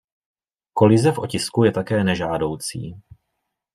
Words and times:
Kolize 0.73 1.11
v 1.11 1.17
otisku 1.19 1.63
je 1.63 1.71
také 1.71 2.03
nežádoucí. 2.03 2.95